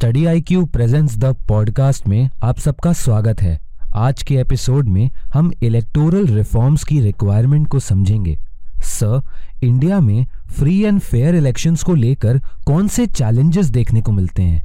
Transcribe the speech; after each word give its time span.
Study 0.00 0.24
I 0.26 0.40
Q 0.40 0.64
presents 0.64 1.18
the 1.18 1.24
podcast 1.24 2.08
में 2.08 2.30
आप 2.42 2.58
सबका 2.58 2.92
स्वागत 2.92 3.42
है। 3.42 3.60
आज 3.94 4.22
के 4.22 4.34
एपिसोड 4.34 4.88
में 4.88 5.10
हम 5.34 5.52
इलेक्टोरल 5.62 6.26
रिफॉर्म्स 6.26 6.84
की 6.84 7.00
रिक्वायरमेंट 7.00 7.68
को 7.68 7.78
समझेंगे। 7.78 8.38
सर, 8.82 9.20
इंडिया 9.62 10.00
में 10.00 10.26
फ्री 10.46 10.84
एंड 10.84 11.00
फेयर 11.00 11.34
इलेक्शंस 11.34 11.82
को 11.82 11.94
लेकर 11.94 12.38
कौन 12.38 12.88
से 12.88 13.06
चैलेंजेस 13.06 13.66
देखने 13.66 14.00
को 14.00 14.12
मिलते 14.12 14.42
हैं? 14.42 14.62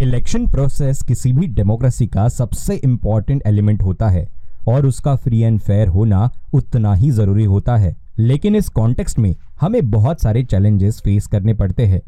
इलेक्शन 0.00 0.46
प्रोसेस 0.46 1.02
किसी 1.02 1.32
भी 1.32 1.46
डेमोक्रेसी 1.46 2.06
का 2.06 2.28
सबसे 2.28 2.74
इंपॉर्टेंट 2.74 3.42
एलिमेंट 3.46 3.82
होता 3.82 4.08
है, 4.08 4.28
और 4.68 4.86
उसका 4.86 5.16
फ्री 5.16 5.40
एंड 5.40 5.60
फेयर 5.60 5.88
होना 5.88 6.30
उतना 6.52 6.94
ही 6.94 7.10
ज़रूरी 7.10 7.44
होता 7.44 7.76
है। 7.76 7.96
लेकिन 8.18 8.56
इस 8.56 8.68
कॉन्टेक्स्ट 8.68 9.18
में 9.18 9.34
हमें 9.60 9.90
बहुत 9.90 10.20
सारे 10.20 10.42
चैलेंजेस 10.42 11.00
फेस 11.00 11.26
करने 11.26 11.54
पड़ते 11.54 11.86
हैं। 11.86 12.00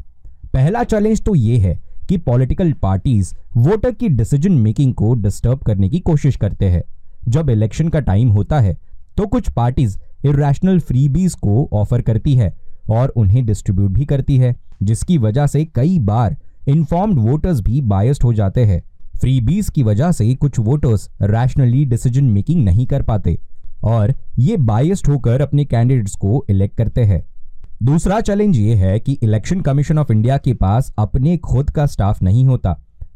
पहला 0.53 0.83
चैलेंज 0.83 1.21
तो 1.21 1.35
ये 1.35 1.57
है 1.57 1.92
कि 2.09 2.17
पॉलिटिकल 2.19 2.71
पार्टीज़ 2.73 3.33
वोटर 3.57 3.91
की 3.91 4.09
डिसीज़न 4.09 4.53
मेकिंग 4.53 4.93
को 4.93 5.13
डिस्टर्ब 5.15 5.59
करने 5.59 5.89
की 5.89 5.99
कोशिश 6.01 6.35
करते 6.35 6.69
हैं। 6.69 6.83
जब 7.27 7.49
इलेक्शन 7.49 7.89
का 7.89 7.99
टाइम 8.01 8.29
होता 8.29 8.59
है 8.59 8.77
तो 9.17 9.25
कुछ 9.27 9.49
पार्टीज़ 9.49 9.97
इरेशनल 10.25 10.79
फ्रीबीज 10.79 11.33
को 11.35 11.69
ऑफ़र 11.73 12.01
करती 12.01 12.35
है 12.35 12.53
और 12.89 13.09
उन्हें 13.09 13.45
डिस्ट्रीब्यूट 13.45 13.91
भी 13.91 14.05
करती 14.05 14.37
है, 14.37 14.55
जिसकी 14.83 15.17
वजह 15.17 15.47
से 15.47 15.63
कई 15.65 15.99
बार 16.01 16.35
इन्फॉर्म्ड 16.67 17.19
वोटर्स 17.19 17.59
भी 17.61 17.81
बायस्ड 17.83 18.23
हो 18.23 18.33
जाते 18.33 18.65
हैं। 18.65 18.81
फ्रीबीज 19.19 19.69
की 19.69 19.83
वजह 19.83 20.11
से 20.11 20.33
कुछ 20.35 20.59
वोटर्स 20.59 21.09
रैशनली 21.21 21.83
डिसीज़न 21.85 22.25
मेकिंग 22.25 22.63
नहीं 22.65 22.85
कर 22.85 23.01
पाते 23.01 23.37
और 23.83 24.13
ये 24.39 24.57
बायस्ड 24.59 25.07
होकर 25.07 25.41
अपने 25.41 25.65
कैंडिडेट्स 25.65 26.15
को 26.15 26.45
इलेक्ट 26.49 26.77
करते 26.77 27.03
हैं। 27.03 27.21
दूसरा 27.83 28.19
चैलेंज 28.21 28.57
ये 28.57 28.75
है 28.75 28.99
कि 28.99 29.13
इलेक्शन 29.23 29.61
कमीशन 29.61 29.97
ऑफ़ 29.99 30.11
इंडिया 30.11 30.37
के 30.37 30.53
पास 30.53 30.93
अपने 30.99 31.35
खुद 31.37 31.69
का 31.69 31.85
स्टाफ 31.85 32.21
नहीं 32.23 32.45
होता। 32.45 32.75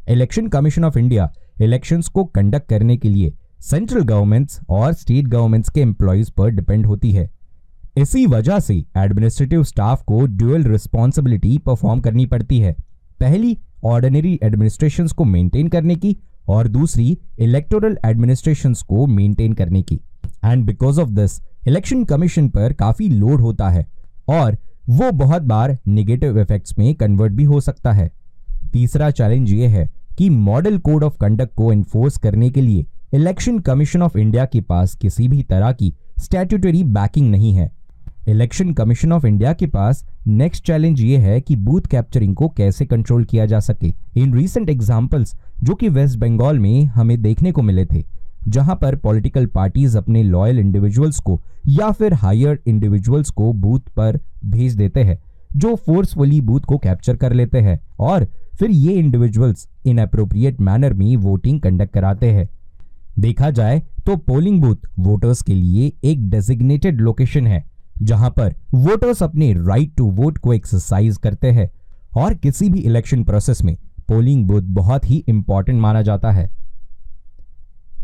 Election 0.10 0.48
commission 0.48 0.84
of 0.86 0.98
India 1.00 1.32
elections 1.62 2.08
को 2.08 2.24
कंडक्ट 2.26 2.68
करने 2.70 2.98
के 2.98 3.10
लिए 3.10 3.32
सेंट्रल 3.62 4.04
गवर्नमेंट्स 4.04 4.60
और 4.70 4.94
स्टेट 4.94 5.28
गवर्नमेंट्स 5.28 5.70
के 5.70 5.82
एम्प्लॉयज़ 5.82 6.32
पर 6.38 6.50
डिपेंड 6.50 6.86
होती 6.86 7.12
है। 7.12 7.30
इसी 7.98 8.26
वजह 8.26 8.60
से 8.60 8.76
एडमिनिस्ट्रेटिव 8.98 9.64
स्टाफ 9.64 10.04
को 10.04 10.26
ड्यूअल 10.28 10.64
रिस्पॉन्सिबिलिटी 10.64 11.58
परफॉर्म 11.58 12.00
करनी 12.00 12.26
पड़ती 12.26 12.60
है। 12.60 12.76
पहली 13.20 13.58
ऑर्डिनरी 13.86 14.40
एडमिनिस्ट्रेशन 14.44 15.08
को 15.08 15.26
मेंटेन 15.26 15.68
करने 15.68 15.96
की 15.96 16.18
और 16.48 16.68
दूसरी 16.68 17.18
इलेक्टोरल 17.40 17.98
एडमिनिस्ट्रेशन 18.06 18.74
को 18.88 19.06
मेंटेन 19.06 19.54
करने 19.54 19.82
की। 19.82 20.02
And 20.46 20.66
because 20.66 21.02
of 21.02 21.10
this 21.10 21.42
election 21.68 22.04
commission 22.04 22.50
पर 22.50 22.74
काफ़ी 22.74 23.10
लोड 23.10 23.42
होता 23.42 23.70
है। 23.70 23.97
और 24.28 24.58
वो 24.90 25.12
बहुत 25.12 25.42
बार 25.42 25.78
निगेटिव 25.88 26.40
इफेक्ट्स 26.40 26.78
में 26.80 26.94
कन्वर्ट 26.96 27.34
भी 27.34 27.44
हो 27.44 27.60
सकता 27.62 27.92
है। 27.92 28.10
तीसरा 28.74 29.10
चैलेंज 29.12 29.52
ये 29.52 29.68
है 29.68 29.88
कि 30.18 30.30
मॉडल 30.30 30.78
कोड 30.78 31.04
ऑफ़ 31.04 31.18
कंडक्ट 31.18 31.54
को 31.56 31.72
इन्फोर्स 31.72 32.18
करने 32.18 32.50
के 32.50 32.62
लिए 32.62 32.86
इलेक्शन 33.14 33.60
कमीशन 33.60 34.02
ऑफ़ 34.02 34.18
इंडिया 34.18 34.46
के 34.46 34.62
पास 34.62 34.96
किसी 34.96 35.28
भी 35.28 35.42
तरह 35.44 35.72
की 35.72 35.94
स्टैट्यूटरी 36.20 36.84
बैकिंग 36.84 37.30
नहीं 37.32 37.54
है। 37.54 37.72
इलेक्शन 38.28 38.74
कमीशन 38.74 39.12
ऑफ़ 39.12 39.26
इंडिया 39.26 39.54
के 39.54 39.68
पास 39.68 40.06
नेक्स्ट 40.28 40.66
चैलेंज 40.66 41.02
ये 41.02 41.18
है 41.18 41.40
कि 41.42 41.56
बूथ 41.56 41.82
कैप्चरिंग 41.82 42.36
को 42.36 42.48
कैसे 42.50 42.86
कंट्रोल 42.86 43.24
किया 43.24 43.46
जा 43.46 43.60
सके। 43.60 43.94
इन 44.16 44.34
रीसेंट 44.34 44.70
एग्जांपल्स 44.70 45.36
जो 45.64 45.76
कि 45.76 45.90
वेस्ट 45.90 46.20
बंगाल 46.20 46.60
में 46.60 46.86
हमें 46.86 47.22
देखने 47.22 47.52
को 47.52 47.62
मिले 47.62 47.86
थे 47.86 48.04
जहाँ 48.48 48.76
पर 48.76 48.96
पॉलिटिकल 48.96 49.46
पार्टीज़ 49.46 49.98
अपने 49.98 50.24
लॉयल 50.24 50.60
इंडिविजुअल्स 50.60 51.20
को 51.20 51.40
या 51.68 51.92
फिर 51.92 52.14
हायर 52.14 52.60
इंडिविजुअल्स 52.68 53.30
को 53.30 53.52
बूथ 53.54 53.90
पर 53.96 54.20
भेज 54.46 54.76
देते 54.76 55.04
हैं, 55.04 55.18
जो 55.56 55.76
फोर्सफुली 55.78 56.42
बूथ 56.42 56.62
को 56.62 56.78
कैप्चर 56.78 57.16
कर 57.16 57.34
लेते 57.34 57.60
हैं 57.60 57.80
और 58.00 58.28
फिर 58.60 58.72
ये 58.72 58.94
इंडिविजुअल्स 58.94 59.68
इन 59.86 59.98
अप्रोप्रिएट 59.98 60.62
मैनर 60.62 60.94
में 60.94 61.16
वोटिंग 61.18 61.60
कंडक्ट 61.62 61.94
कराते 61.94 62.32
हैं। 62.32 62.48
देखा 63.20 63.50
जाए 63.52 63.82
तो 64.06 64.16
पोलिंग 64.18 64.62
बूथ 64.62 64.88
वोटर्स 65.00 65.42
के 65.42 65.54
लिए 65.54 65.92
एक 66.04 66.30
डेजिग्नेटेड 66.30 67.02
लोकेशन 67.02 67.48
है, 67.48 67.64
जहाँ 68.02 68.30
पर 68.30 68.54
वोटर्स 68.74 69.24
अपने 69.24 69.54
राइट 69.56 69.96
टू 69.98 70.10
वोट 70.12 70.38
को 70.38 70.54
एक्सरसाइज 70.54 71.18
करते 71.18 71.52
हैं 71.52 71.70
और 72.18 72.34
किसी 72.34 72.70
भी 72.70 72.80
इलेक्शन 72.80 73.24
प्रोसेस 73.24 73.64
में 73.64 73.76
पोलिंग 74.08 74.46
बूथ 74.48 74.62
बहुत 74.74 75.10
ही 75.10 75.24
इंपॉर्टेंट 75.28 75.80
माना 75.82 76.02
जाता 76.02 76.32
है। 76.32 76.50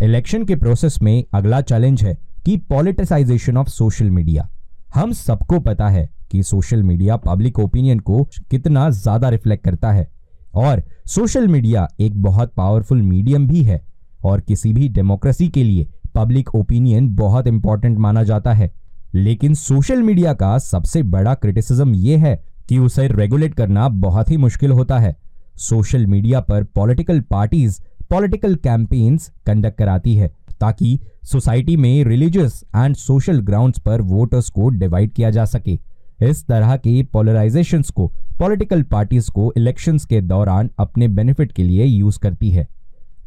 इलेक्शन 0.04 0.44
के 0.46 0.56
प्रोसेस 0.56 0.98
में 1.02 1.24
अगला 1.34 1.60
चैलेंज 1.62 2.02
है 2.04 2.14
कि 2.46 2.56
पॉलिटिसाइजेशन 2.70 3.58
ऑफ़ 3.58 3.68
सोशल 3.68 4.10
मीडिया 4.12 4.48
हम 4.96 5.12
सबको 5.12 5.60
पता 5.60 5.88
है 5.90 6.10
कि 6.32 6.42
सोशल 6.44 6.84
मीडिया 6.84 7.18
पब्लिक 7.18 7.60
ओपिनियन 7.60 8.00
को 8.00 8.24
कितना 8.52 8.90
ज़्यादा 8.90 9.30
रिफ्लेक्ट 9.30 9.64
करता 9.66 9.92
है 9.92 10.08
और 10.56 10.84
सोशल 11.06 11.48
मीडिया 11.48 11.88
एक 12.00 12.22
बहुत 12.24 12.54
पावरफुल 12.58 13.02
मीडियम 13.02 13.48
भी 13.48 13.64
है 13.64 13.82
और 14.26 14.42
किसी 14.42 14.74
भी 14.74 14.90
डेमोक्रेसी 14.90 15.48
के 15.50 15.64
लिए 15.64 15.88
पब्लिक 16.16 16.54
ओपिनियन 16.56 17.10
बहुत 17.16 17.48
इंपॉर्टेंट 17.48 17.98
माना 17.98 18.24
जाता 18.24 18.54
है। 18.54 18.72
लेकिन 19.16 19.54
सोशल 19.54 20.02
मीडिया 20.02 20.34
का 20.34 20.58
सबसे 20.60 21.04
बड़ा 21.06 21.34
क्रिटिसिज्म 21.36 21.94
यह 21.96 22.26
है 22.26 22.36
कि 22.70 22.78
उसे 22.80 23.08
रेगुलेट 23.08 23.54
करना 23.54 23.88
बहुत 24.02 24.32
ही 24.32 24.38
मुश्किल 24.38 24.72
होता 24.72 25.00
है। 25.00 25.16
सोशल 25.60 26.06
मीडिया 26.08 26.40
पर 26.42 26.64
political 26.66 27.20
parties 27.22 27.82
political 28.10 28.56
campaigns 28.56 29.32
conduct 29.46 29.78
कराती 29.78 30.16
है, 30.16 30.28
ताकि 30.60 31.00
सोसाइटी 31.24 31.78
में 31.78 32.04
रिलीजियस 32.04 32.64
एंड 32.76 32.96
सोशल 32.96 33.40
ग्राउंड्स 33.42 33.80
पर 33.80 34.02
वोटर्स 34.02 34.50
को 34.50 34.70
डिवाइड 34.70 35.12
किया 35.12 35.30
जा 35.30 35.46
सके। 35.46 35.80
इस 36.22 36.46
तरह 36.48 36.76
के 36.78 37.02
पोलराइजेशन 37.04 37.82
को 37.96 38.08
पॉलिटिकल 38.40 38.84
पार्टीज़ 38.84 39.30
को 39.32 39.52
इलेक्शंस 39.58 40.06
के 40.06 40.22
दौरान 40.22 40.70
अपने 40.80 41.08
बेनिफिट 41.08 41.52
के 41.52 41.64
लिए 41.64 41.86
यूज़ 41.86 42.20
करती 42.20 42.52
है। 42.52 42.68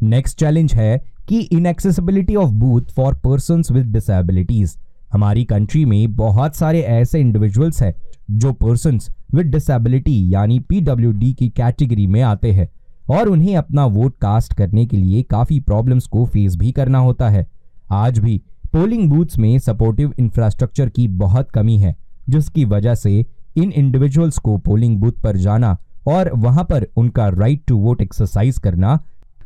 नेक्स्ट 0.03 0.39
चैलेंज 0.39 0.75
है 0.75 0.99
कि 1.29 1.41
inaccessibility 1.41 2.37
of 2.37 2.51
booth 2.51 2.93
for 2.97 3.15
person 3.15 3.63
with 3.73 3.87
disabilities 3.87 4.77
हमारी 5.13 5.45
कंट्री 5.45 5.85
में 5.85 6.15
बहुत 6.17 6.57
सारे 6.57 6.81
ऐसे 6.81 7.21
इंडिविजुअल्स 7.21 7.83
हैं, 7.83 7.95
जो 8.31 8.53
पर्सन 8.53 8.99
विद 9.35 9.47
डिसेबिलिटी 9.47 10.35
यानी 10.35 10.59
पीडब्ल्यूडी 10.61 11.33
की 11.33 11.49
कैटेगरी 11.49 12.07
में 12.07 12.21
आते 12.23 12.53
हैं। 12.53 12.69
और 13.09 13.29
उन्हें 13.29 13.57
अपना 13.57 13.85
वोट 13.87 14.17
कास्ट 14.19 14.55
करने 14.55 14.87
के 14.87 14.97
लिए 14.97 15.23
काफ़ी 15.23 15.61
प्रॉब्लम्स 15.61 16.07
को 16.07 16.25
फेस 16.25 16.57
भी 16.57 16.73
करना 16.73 16.99
होता 16.99 17.29
है। 17.29 17.47
आज 17.93 18.19
भी 18.19 18.41
पोलिंग 18.73 19.09
बूथ्स 19.11 19.39
में 19.39 19.59
सपोर्टिव 19.59 20.13
इंफ्रास्ट्रक्चर 20.19 20.89
की 20.89 21.09
बहुत 21.09 21.51
कमी 21.51 21.79
है 21.79 21.95
जिसकी 22.29 22.65
वजह 22.65 22.95
से 22.95 23.25
इन 23.57 23.73
इंडिविजुअल्स 23.73 24.39
को 24.39 24.57
पोलिंग 24.59 24.99
बूथ 24.99 25.13
पर 25.13 25.37
जाना 25.37 25.77
और 26.09 26.31
वहाँ 26.35 26.65
पर 26.65 26.87
उनका 26.97 27.29
राइट 27.29 27.63
टू 27.67 27.77
वोट 27.79 28.03
एक्सरसाइज 28.03 28.59
करना। 28.59 28.99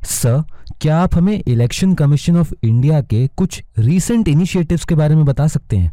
सर 0.02 0.42
क्या 0.80 0.98
आप 0.98 1.14
हमें 1.14 1.42
इलेक्शन 1.46 1.94
कमीशन 1.94 2.36
ऑफ़ 2.36 2.52
इंडिया 2.62 3.00
के 3.00 3.26
कुछ 3.26 3.62
रीसेंट 3.78 4.28
इनिशिएटिव्स 4.28 4.84
के 4.84 4.94
बारे 4.94 5.14
में 5.14 5.24
बता 5.24 5.46
सकते 5.46 5.76
हैं? 5.76 5.92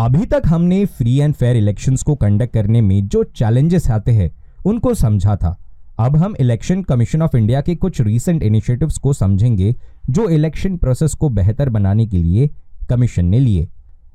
अभी 0.00 0.26
तक 0.26 0.42
हमने 0.46 0.84
फ्री 0.86 1.18
एंड 1.18 1.34
फेयर 1.34 1.56
इलेक्शंस 1.56 2.02
को 2.02 2.14
कंडक्ट 2.14 2.52
करने 2.54 2.80
में 2.80 3.06
जो 3.08 3.22
चैलेंजेस 3.24 3.90
आते 3.90 4.12
हैं 4.12 4.30
उनको 4.66 4.94
समझा 4.94 5.36
था। 5.36 5.56
अब 5.98 6.16
हम 6.16 6.34
इलेक्शन 6.40 6.82
कमीशन 6.82 7.22
ऑफ़ 7.22 7.36
इंडिया 7.36 7.60
के 7.60 7.74
कुछ 7.74 8.00
रीसेंट 8.00 8.42
इनिशिएटिव्स 8.42 8.96
को 8.98 9.12
समझेंगे, 9.12 9.74
जो 10.10 10.28
इलेक्शन 10.28 10.76
प्रोसेस 10.76 11.14
को 11.14 11.28
बेहतर 11.28 11.68
बनाने 11.68 12.06
के 12.06 12.16
लिए 12.16 12.50
कमीशन 12.90 13.24
ने 13.24 13.38
लिए। 13.40 13.68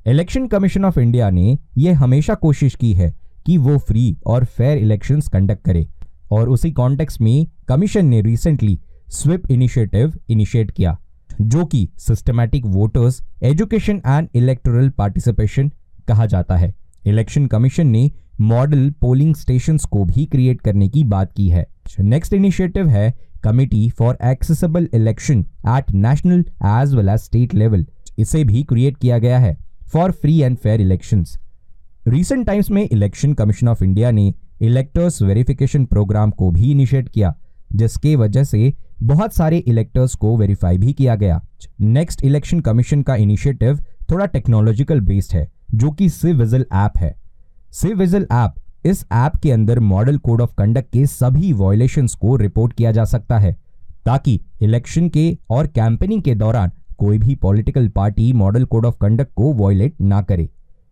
इलेक्शन 0.07 0.47
कमीशन 0.47 0.85
ऑफ़ 0.85 0.99
इंडिया 0.99 1.29
ने 1.29 1.57
यह 1.77 1.99
हमेशा 1.99 2.33
कोशिश 2.33 2.75
की 2.75 2.93
है 2.93 3.13
कि 3.45 3.57
वो 3.57 3.77
फ्री 3.77 4.17
और 4.25 4.45
फेयर 4.45 4.77
इलेक्शंस 4.77 5.27
कंडक्ट 5.27 5.63
करे। 5.63 5.87
और 6.31 6.49
उसी 6.49 6.71
कॉन्टेक्स्ट 6.71 7.21
में 7.21 7.47
कमीशन 7.67 8.05
ने 8.05 8.21
रिसेंटली 8.21 8.79
स्विप 9.09 9.51
इनिशिएटिव 9.51 10.13
इनिशिएट 10.29 10.71
किया, 10.71 10.97
जो 11.41 11.65
कि 11.65 11.89
systematic 11.97 12.65
voters 12.65 13.21
education 13.43 14.01
and 14.07 14.27
electoral 14.35 14.89
participation 14.89 15.71
कहा 16.07 16.25
जाता 16.25 16.55
है। 16.55 16.73
इलेक्शन 17.05 17.45
कमीशन 17.47 17.87
ने 17.87 18.11
मॉडल 18.41 18.89
पोलिंग 19.01 19.35
स्टेशन 19.35 19.77
को 19.91 20.03
भी 20.05 20.25
क्रिएट 20.25 20.61
करने 20.61 20.87
की 20.89 21.03
बात 21.03 21.33
की 21.33 21.47
है। 21.49 21.65
नेक्स्ट 21.99 22.33
इनिशिएटिव 22.33 22.87
है 22.87 23.13
committee 23.43 23.89
for 23.89 24.17
accessible 24.23 24.87
election 24.93 25.39
at 25.69 25.91
national 25.93 26.45
as 26.65 26.95
well 26.95 27.09
as 27.09 27.19
state 27.19 27.53
level 27.53 27.85
इसे 28.19 28.43
भी 28.43 28.63
क्रिएट 28.63 28.97
किया 28.97 29.17
गया 29.17 29.39
है 29.39 29.57
for 29.87 30.11
free 30.11 30.39
and 30.41 30.57
fair 30.57 30.81
election 30.81 31.25
recent 32.07 32.45
times 32.47 32.71
में 32.71 32.87
इलेक्शन 32.91 33.33
कमीशन 33.33 33.67
ऑफ़ 33.67 33.83
इंडिया 33.83 34.11
ने 34.11 34.33
इलेक्टर्स 34.61 35.21
वेरिफिकेशन 35.21 35.85
प्रोग्राम 35.85 36.31
को 36.31 36.49
भी 36.51 36.71
इनिशिएट 36.71 37.09
किया, 37.09 37.33
जिसके 37.75 38.15
वजह 38.15 38.43
से 38.43 38.73
बहुत 39.03 39.33
सारे 39.33 39.57
इलेक्टर्स 39.57 40.15
को 40.15 40.35
वेरीफाई 40.37 40.77
भी 40.77 40.93
किया 40.93 41.15
गया। 41.15 41.41
नेक्स्ट 41.81 42.23
इलेक्शन 42.23 42.59
कमीशन 42.59 43.01
का 43.01 43.15
इनिशिएटिव 43.15 43.79
थोड़ा 44.11 44.25
टेक्नोलॉजिकल 44.25 44.99
बेस्ड 44.99 45.35
है, 45.35 45.47
जो 45.75 45.91
कि 45.91 46.09
सिविजिल 46.09 46.65
ऐप 46.73 46.97
है। 46.97 47.13
सिविजिल 47.73 48.25
ऐप 48.31 48.53
इस 48.85 49.05
ऐप 49.13 49.35
के 49.35 49.51
अंदर 49.51 49.79
मॉडल 49.79 50.17
कोड 50.17 50.41
ऑफ़ 50.41 50.53
कंडक्ट 50.57 50.91
के 50.91 51.05
सभी 51.05 51.51
वॉयलेशंस 51.53 52.15
को 52.15 52.35
रिपोर्ट 52.35 52.73
किया 52.73 52.91
जा 52.91 53.03
सकता 53.05 53.37
है, 53.39 53.51
ताकि 54.05 54.39
इलेक्शन 54.61 55.09
के 55.09 55.37
और 55.49 55.67
कैंपेनिंग 55.67 56.21
के 56.21 56.35
दौरान 56.35 56.71
कोई 56.97 57.17
भी 57.17 57.35
political 57.35 57.87
party 57.87 58.31
model 58.33 58.65
code 58.65 58.85
of 58.85 58.97
conduct 59.01 59.33
को 59.33 59.53
वॉयलेट 59.53 60.01
ना 60.01 60.21
करे। 60.21 60.49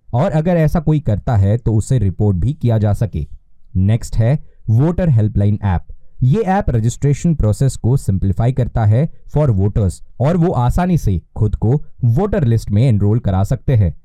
और 0.09 0.31
अगर 0.31 0.57
ऐसा 0.57 0.79
कोई 0.79 1.00
करता 1.00 1.35
है 1.35 1.57
तो 1.57 1.74
उसे 1.74 2.00
रिपोर्ट 2.00 2.38
भी 2.38 2.53
किया 2.53 2.77
जा 2.77 2.94
सके। 2.94 3.27
नेक्स्ट 3.75 4.15
है 4.15 4.38
वोटर 4.69 5.09
हेल्पलाइन 5.09 5.59
ऐप 5.63 5.85
ये 6.24 6.41
ऐप 6.41 6.69
रजिस्ट्रेशन 6.69 7.35
प्रोसेस 7.35 7.75
को 7.75 7.97
सिंप्लीफाई 7.97 8.53
करता 8.53 8.85
है 8.85 9.09
फॉर 9.33 9.51
वोटर्स 9.51 10.01
और 10.19 10.38
वो 10.38 10.51
आसानी 10.51 10.97
से 10.97 11.21
खुद 11.35 11.56
को 11.56 11.81
वोटर 12.06 12.44
लिस्ट 12.44 12.71
में 12.71 12.81
एनरोल 12.83 13.19
करा 13.19 13.44
सकते 13.44 13.75
हैं। 13.75 13.95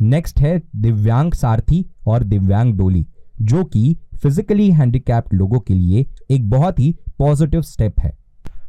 नेक्स्ट 0.00 0.40
है 0.40 0.60
दिव्यांग 0.76 1.32
सारथी 1.32 1.84
और 2.06 2.24
दिव्यांग 2.24 2.74
डोली 2.74 3.06
जो 3.42 3.64
कि 3.64 3.96
फिजिकली 4.22 4.70
हैंडीकैप्ड 4.70 5.34
लोगों 5.34 5.60
के 5.60 5.74
लिए 5.74 6.06
एक 6.30 6.48
बहुत 6.50 6.78
ही 6.78 6.94
पॉजिटिव 7.18 7.62
स्टेप 7.62 8.00
है। 8.00 8.16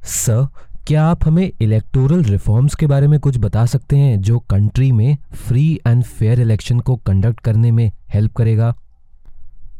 सर 0.04 0.48
क्या 0.88 1.04
आप 1.04 1.28
हमें 1.28 1.52
इलेक्टोरल 1.62 2.24
रिफॉर्म्स 2.24 2.76
के 2.76 2.88
बारे 2.88 3.08
में 3.08 3.20
कुछ 3.20 3.38
बता 3.38 3.66
सकते 3.66 3.98
हैं 3.98 4.22
जो 4.22 4.40
कंट्री 4.40 4.92
में 4.92 5.18
फ्री 5.34 5.80
एंड 5.88 6.04
फेयर 6.04 6.40
इलेक्शन 6.40 6.80
को 6.80 6.96
कंडक्ट 6.96 7.40
करने 7.40 7.72
में 7.72 7.92
हेल्प 8.14 8.34
करेगा? 8.34 8.72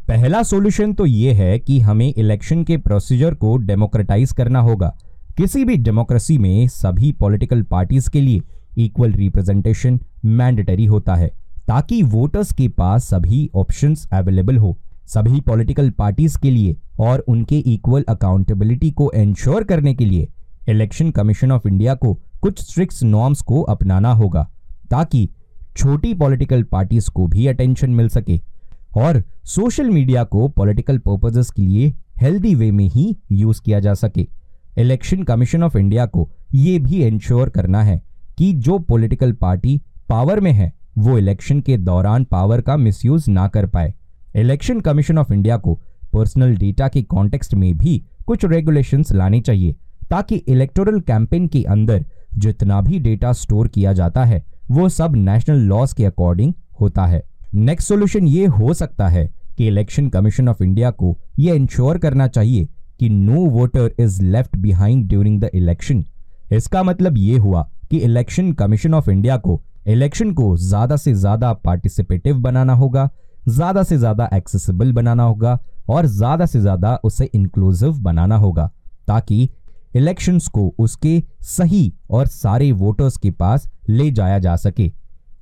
पहला 0.08 0.42
सॉल्यूशन 0.44 0.94
तो 0.94 1.06
ये 1.06 1.34
है 1.34 1.60
कि 1.60 1.80
हमें 1.80 2.14
इलेक्शन 2.18 2.64
के 2.64 2.78
प्रोसीजर 2.78 3.34
को 3.34 3.56
डेमोक्रेटाइज 3.58 4.32
करना 4.32 4.60
होगा। 4.60 4.96
किसी 5.38 5.64
भी 5.66 5.76
डेमोक्रेसी 5.76 6.38
में 6.38 6.68
सभी 6.68 7.12
पॉलिटिकल 7.12 7.62
पार्टीज़ 7.62 8.10
के 8.10 8.22
लिए 8.22 8.42
इक्वल 8.78 9.12
रिप्रेजेंटेशन 9.12 9.98
मैंडेटरी 10.26 10.86
होता 10.86 11.16
है, 11.16 11.28
ताकि 11.68 12.02
वोटर्स 12.04 12.52
के 12.54 12.68
पास 12.68 13.06
सभी 13.06 13.50
ऑप्शंस 13.56 14.08
अवेलेबल 14.14 14.58
हो, 14.58 14.78
सभी 15.08 15.42
पॉलिटिकल 15.42 15.90
पार्टीज़ 15.90 16.38
के 16.40 16.52
लिए 16.52 16.76
और 17.00 17.20
उनके 17.20 17.58
इक्वल 17.74 18.04
अकाउंटेबिलिटी 18.10 18.92
को 18.92 19.12
एंश्योर 19.16 19.64
करने 19.64 19.94
के 19.94 20.06
लिए 20.06 20.28
इलेक्शन 20.70 21.12
कमीशन 21.12 21.52
ऑफ़ 21.52 21.68
इंडिया 21.68 21.94
को 21.96 22.14
कुछ 22.42 22.62
स्ट्रिक्ट 22.62 23.04
नॉर्म्स 23.04 23.42
को 23.42 23.62
अपनाना 23.64 24.14
होगा, 24.14 24.48
ताकि 24.92 25.30
छोटी 25.78 26.14
पॉलिटिकल 26.14 26.64
पार्टीज़ 26.64 27.10
को 27.10 27.28
भी 27.28 27.48
अटेंशन 27.48 27.92
मिल 27.92 28.10
सके 28.10 28.40
और 28.98 29.24
सोशल 29.46 29.90
मीडिया 29.90 30.24
को 30.24 30.48
पॉलिटिकल 30.48 30.98
पर्पजेस 30.98 31.50
के 31.50 31.62
लिए 31.62 31.94
हेल्दी 32.18 32.54
वे 32.56 32.72
में 32.72 32.88
ही 32.88 33.16
यूज़ 33.32 33.62
किया 33.62 33.80
जा 33.80 33.94
सके। 33.94 34.28
इलेक्शन 34.78 35.24
कमीशन 35.24 35.64
ऑफ़ 35.64 35.78
इंडिया 35.78 36.06
को 36.06 36.30
यह 36.54 36.80
भी 36.80 37.04
इंश्योर 37.04 37.50
करना 37.50 37.82
है 37.84 38.02
कि 38.38 38.52
जो 38.54 38.78
पॉलिटिकल 38.80 39.32
पार्टी 39.34 39.82
पावर 40.10 40.40
में 40.40 40.52
है, 40.52 40.72
वो 40.98 41.18
इलेक्शन 41.18 41.60
के 41.60 41.78
दौरान 41.78 42.24
पावर 42.24 42.62
का 42.62 42.78
मिसयूज 42.78 43.30
ना 43.30 43.48
कर 43.48 43.66
पाए। 43.66 43.94
इलेक्शन 44.36 44.80
कमीशन 44.80 45.18
ऑफ़ 45.18 45.34
इंडिया 45.34 45.58
को 45.58 45.80
पर्सनल 46.14 46.56
डेटा 46.58 46.88
के 46.88 47.02
कॉन्टेक्स्ट 47.04 47.54
में 47.54 47.78
भी 47.78 48.02
कुछ 48.26 48.46
रेगुलेशंस 48.46 49.12
लाने 49.12 49.42
चाहिए, 49.42 49.76
ताकि 50.10 50.36
इलेक्टोरल 50.38 51.00
कैंपेन 51.02 51.48
के 51.48 51.64
अंदर 51.64 52.06
जितना 52.38 52.82
भी 52.82 53.00
डेटा 53.00 53.32
स्टोर 53.34 53.68
किया 53.68 53.94
जाता 53.94 54.24
है, 54.26 54.44
वो 54.72 54.90
सब 54.90 55.16
नेशनल 55.16 55.60
लॉज 55.60 55.94
के 55.94 56.06
अकॉर्डिंग 56.06 56.54
होता 56.82 57.06
है। 57.06 57.24
नेक्स्ट 57.56 57.88
सोल्यूशन 57.88 58.28
ये 58.28 58.46
हो 58.48 58.74
सकता 58.74 59.08
है 59.08 59.30
कि 59.58 59.68
इलेक्शन 59.68 60.08
कमीशन 60.10 60.50
ऑफ़ 60.50 60.64
इंडिया 60.64 60.92
को 60.92 61.16
यह 61.40 61.54
इंश्योर 61.54 61.98
करना 61.98 62.28
चाहिए 62.28 62.68
कि 63.00 63.10
no 63.10 63.46
voter 63.50 63.92
is 64.00 64.22
left 64.24 64.56
behind 64.58 65.08
during 65.10 65.40
the 65.42 65.50
election 65.56 66.04
इसका 66.52 66.84
मतलब 66.84 67.18
ये 67.18 67.38
हुआ 67.38 67.62
कि 67.92 67.98
इलेक्शन 67.98 68.52
कमीशन 68.54 68.94
ऑफ़ 68.94 69.10
इंडिया 69.10 69.38
को 69.38 69.62
इलेक्शन 69.86 70.32
को 70.34 70.56
ज़्यादा 70.58 70.96
से 70.96 71.14
ज़्यादा 71.14 71.52
पार्टिसिपेटिव 71.56 72.38
बनाना 72.38 72.74
होगा, 72.74 73.10
ज़्यादा 73.48 73.84
से 73.84 73.98
ज़्यादा 73.98 74.30
एक्सेसिबल 74.34 74.92
बनाना 74.94 75.24
होगा 75.24 75.60
और 75.90 76.06
ज़्यादा 76.08 76.46
से 76.46 76.62
ज़्यादा 76.62 76.96
उसे 77.04 77.26
इंक्लूसिव 77.26 77.98
बनाना 78.00 78.36
होगा, 78.38 78.70
ताकि 79.08 79.50
इलेक्शंस 79.96 80.48
को 80.48 80.74
उसके 80.80 81.22
सही 81.48 81.92
और 82.10 82.28
सारे 82.28 82.72
वोटर्स 82.74 83.18
के 83.18 83.32
पास 83.34 83.70
ले 83.90 84.10
जाया 84.12 84.40
जा 84.40 84.56
सके। 84.58 84.92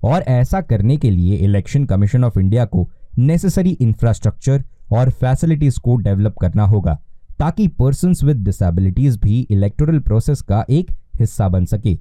और 0.04 0.22
ऐसा 0.22 0.62
करने 0.62 0.98
के 0.98 1.10
लिए 1.12 1.36
इलेक्शन 1.38 1.86
कमीशन 1.86 2.24
ऑफ़ 2.24 2.40
इंडिया 2.40 2.66
को 2.66 2.88
नेसेसरी 3.20 3.72
इंफ्रास्ट्रक्चर 3.72 4.64
और 4.92 5.10
फैसिलिटीज़ 5.12 5.80
को 5.80 5.96
डेवलप 5.98 6.36
करना 6.42 6.64
होगा, 6.66 6.94
ताकि 7.40 7.68
पर्सन 7.70 8.14
विद 8.24 8.44
डिसेबिलिटीज 8.46 9.18
भी 9.18 9.40
इलेक्टोरल 9.42 10.00
प्रोसेस 10.00 10.42
का 10.42 10.66
एक 10.70 10.92
हिस्सा 11.20 11.48
बन 11.50 11.66
सके। 11.66 11.98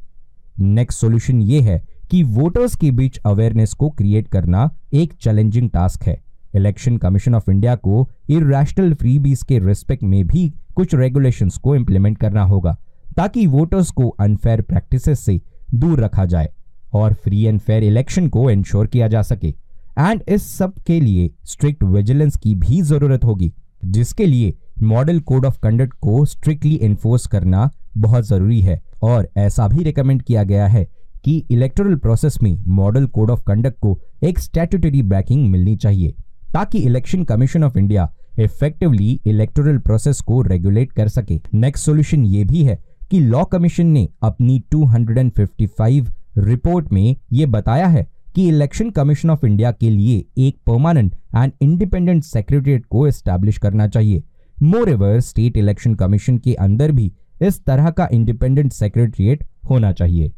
नेक्स्ट 0.61 1.01
सॉल्यूशन 1.01 1.41
ये 1.43 1.61
है 1.61 1.83
कि 2.13 2.23
वोटर्स 2.23 2.75
के 2.77 2.91
बीच 2.91 3.17
अवेयरनेस 3.19 3.73
को 3.73 3.89
क्रिएट 3.91 4.27
करना 4.29 4.69
एक 4.95 5.13
चैलेंजिंग 5.15 5.69
टास्क 5.71 6.03
है। 6.03 6.17
इलेक्शन 6.55 6.97
कमीशन 6.97 7.35
ऑफ़ 7.35 7.51
इंडिया 7.51 7.77
को 7.77 8.09
इरेशनल 8.31 8.93
फ्रीबीज 8.95 9.43
के 9.43 9.59
रिस्पेक्ट 9.59 10.03
में 10.05 10.27
भी 10.27 10.49
कुछ 10.77 10.95
रेगुलेशंस 10.95 11.57
को 11.57 11.77
इम्प्लीमेंट 11.77 12.19
करना 12.19 12.43
होगा, 12.43 12.77
ताकि 13.17 13.47
वोटर्स 13.47 13.91
को 13.91 14.09
अनफेयर 14.11 14.63
प्रैक्टिसेस 14.63 15.21
से 15.21 15.41
दूर 15.75 16.01
रखा 16.01 16.25
जाए 16.27 16.53
और 16.93 17.15
फ्री 17.15 17.43
एंड 17.43 17.61
फेयर 17.61 17.85
इलेक्शन 17.85 18.29
को 18.29 18.51
इंश्योर 18.51 18.87
किया 18.87 19.09
जा 19.09 19.23
सके। 19.23 19.49
एंड 19.49 20.23
इस 20.29 20.53
सब 20.53 20.79
के 20.87 21.01
लिए 21.01 21.31
स्ट्रिक्ट 21.45 21.85
विजिलेंस 21.85 22.37
की 22.37 22.55
भी 22.57 22.83
ज़रूरत 22.83 23.25
होगी, 23.25 23.53
जिसके 23.85 24.27
लिए 24.27 24.55
मॉडल 24.83 25.21
कोड 25.21 25.47
ऑफ़ 25.47 25.61
कंडक्ट 25.61 25.99
को 26.01 26.25
स्ट्रिक्टली 26.27 26.79
एनफोर्स 26.83 27.27
करना 27.27 27.71
बहुत 27.97 28.27
ज़रूरी 28.27 28.61
है 28.61 28.83
और 29.03 29.29
ऐसा 29.37 29.69
भी 29.69 29.83
रिकमेंड 29.85 30.23
किया 30.23 30.43
गया 30.45 30.67
है 30.67 30.91
कि 31.25 31.37
इलेक्टोरल 31.51 31.95
प्रोसेस 31.97 32.39
में 32.43 32.57
मॉडल 32.69 33.07
कोड 33.09 33.31
ऑफ़ 33.31 33.43
कंडक्ट 33.47 33.79
को 33.81 33.99
एक 34.23 34.39
स्टैट्यूटरी 34.39 35.03
बैकिंग 35.05 35.49
मिलनी 35.51 35.77
चाहिए, 35.77 36.15
ताकि 36.55 36.79
election 36.79 37.25
commission 37.25 37.65
of 37.65 37.79
India 37.79 38.09
effectively 38.39 39.21
electoral 39.27 39.79
process 39.79 40.21
को 40.21 40.41
रेगुलेट 40.43 40.93
कर 40.93 41.09
सके। 41.09 41.41
नेक्स्ट 41.55 41.87
सॉल्यूशन 41.87 42.25
ये 42.27 42.45
भी 42.45 42.63
है 42.65 42.79
कि 43.11 43.21
लॉ 43.21 43.45
कमीशन 43.45 43.87
ने 43.87 44.09
अपनी 44.23 44.63
255 44.75 46.11
रिपोर्ट 46.39 46.93
में 46.93 47.17
ये 47.33 47.47
बताया 47.47 47.87
है 47.87 48.07
कि 48.35 48.49
इलेक्शन 48.49 48.91
कमीशन 48.91 49.31
ऑफ़ 49.31 49.47
इंडिया 49.47 49.73
के 49.73 49.91
लिए 49.91 50.25
एक 50.39 50.57
परमानेंट 50.67 51.15
एंड 51.37 51.53
इंडिपेंडेंट 51.63 52.23
सेक्रेटरीट 52.25 52.87
को 52.87 53.07
एस्टैब्लिश 53.07 53.59
करना 53.59 53.89
चाहिए। 53.89 54.23
मोर 54.57 54.89
एवर 54.91 55.19
स्टेट 55.21 55.57
इलेक्शन 55.57 55.95
कमीशन 55.95 56.39
के 56.39 56.55
अंदर 56.57 56.93
भी 56.93 57.13
इस 57.43 57.65
तरह 57.65 57.91
का 57.91 58.09
इंडिपेंडेंट 58.13 58.73
सेक्रेटरीट 58.73 59.45
होना 59.71 59.93
चाहिए। 59.93 60.33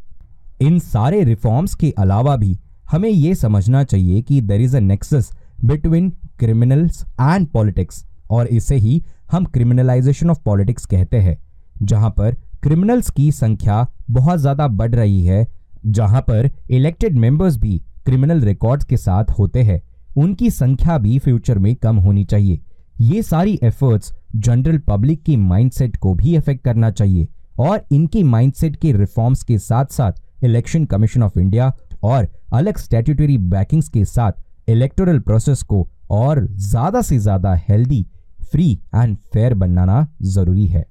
इन 0.61 0.79
सारे 0.79 1.23
रिफॉर्म्स 1.25 1.75
के 1.75 1.91
अलावा 1.99 2.37
भी 2.37 2.59
हमें 2.91 3.09
यह 3.09 3.35
समझना 3.35 3.83
चाहिए 3.85 4.21
कि 4.23 4.41
there 4.41 4.61
is 4.61 4.77
a 4.77 4.81
nexus 4.81 5.31
between 5.65 6.11
criminals 6.39 7.05
and 7.21 7.47
politics 7.47 8.05
और 8.31 8.47
इसे 8.47 8.77
ही 8.77 9.03
हम 9.33 9.45
क्रिमिनलाइजेशन 9.45 10.31
ऑफ़ 10.31 10.39
पॉलिटिक्स 10.45 10.85
कहते 10.87 11.17
हैं, 11.17 11.37
जहाँ 11.83 12.11
पर 12.11 12.35
क्रिमिनल्स 12.63 13.11
की 13.11 13.31
संख्या 13.33 13.87
बहुत 14.11 14.41
ज़्यादा 14.41 14.69
बढ़ 14.69 14.95
रही 14.95 15.25
है, 15.25 15.47
जहाँ 15.87 16.21
पर 16.21 16.51
इलेक्टेड 16.71 17.17
मेंबर्स 17.17 17.57
भी 17.57 17.79
क्रिमिनल 18.05 18.41
रिकॉर्ड्स 18.41 18.85
के 18.85 18.97
साथ 18.97 19.31
होते 19.39 19.63
हैं। 19.63 19.81
उनकी 20.17 20.51
संख्या 20.51 20.99
भी 20.99 21.19
फ्यूचर 21.19 21.59
में 21.59 21.75
कम 21.77 21.97
होनी 21.97 22.25
चाहिए। 22.25 22.61
ये 23.01 23.23
सारी 23.23 23.59
एफर्ट्स 23.63 24.13
जनरल 24.37 24.79
पब्लिक 24.79 25.23
की 25.23 25.37
माइंडसेट 25.37 25.97
को 25.97 26.15
भी 26.15 26.35
अफेक्ट 26.37 26.65
करना 26.65 26.91
चाहिए 26.91 27.27
और 27.61 27.85
इनकी 27.93 28.23
माइंडसेट 28.25 28.77
के 28.77 28.93
रिफॉर्म्स 28.93 29.43
के 29.43 29.59
साथ 29.59 29.93
साथ 29.93 30.13
इलेक्शन 30.45 30.85
कमीशन 30.85 31.23
ऑफ़ 31.23 31.39
इंडिया 31.39 31.73
और 32.03 32.29
अलग 32.53 32.79
स्टैट्यूटरी 32.79 33.37
बैकिंग्स 33.51 33.89
के 33.89 34.05
साथ 34.07 34.33
इलेक्टोरल 34.69 35.19
प्रोसेस 35.21 35.63
को 35.63 35.87
और 36.13 36.47
ज़्यादा 36.47 37.03
से 37.03 37.19
ज़्यादा 37.19 37.55
हेल्दी 37.69 38.05
फ्री 38.51 38.73
एंड 38.95 39.17
फेयर 39.33 39.55
बनाना 39.55 40.07
ज़रूरी 40.25 40.67
है। 40.67 40.85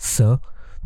Sir 0.00 0.36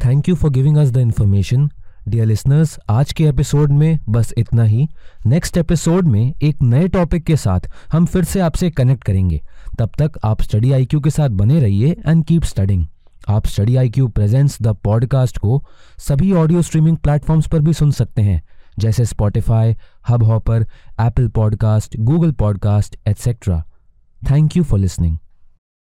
thank 0.05 0.29
you 0.29 0.35
for 0.35 0.51
giving 0.51 0.77
us 0.79 0.91
the 0.91 0.97
information 0.99 1.69
dear 2.09 2.27
listeners 2.27 2.79
आज 2.91 3.13
के 3.13 3.25
एपिसोड 3.25 3.73
में 3.73 3.99
बस 4.09 4.33
इतना 4.39 4.63
ही। 4.65 4.89
नेक्स्ट 5.27 5.57
एपिसोड 5.57 6.09
में 6.09 6.33
एक 6.43 6.63
नए 6.63 6.89
टॉपिक 6.89 7.25
के 7.25 7.37
साथ 7.37 7.69
हम 7.93 8.07
फिर 8.07 8.25
से 8.25 8.41
आपसे 8.41 8.71
कनेक्ट 8.71 9.05
करेंगे। 9.05 9.41
तब 9.79 9.91
तक 9.99 10.19
आप 10.25 10.43
स्टडी 10.43 10.73
आईक्यू 10.73 11.01
के 11.01 11.11
साथ 11.11 11.31
बने 11.31 11.61
रहिए 11.61 11.97
एंड 12.07 12.25
कीप 12.25 12.45
स्टडिंग 12.45 12.85
आप 13.29 13.47
study 13.47 13.77
I 13.77 13.91
Q 13.91 14.09
presents 14.09 14.63
the 14.63 14.67
podcast 14.69 15.39
को 15.39 15.65
सभी 15.99 16.33
ऑडियो 16.33 16.63
स्ट्रीमिंग 16.63 16.97
प्लेटफॉर्म्स 16.97 17.47
पर 17.47 17.61
भी 17.61 17.73
सुन 17.73 17.91
सकते 17.91 18.23
हैं, 18.23 18.43
जैसे 18.79 19.05
Spotify 19.05 19.77
Hubhopper 20.23 20.67
Apple 21.01 21.29
podcast 21.29 21.97
Google 21.97 22.33
podcast 22.33 22.97
etcetera 23.07 23.65
thank 24.31 24.57
you 24.57 24.63
for 24.63 24.79
listening 24.79 25.19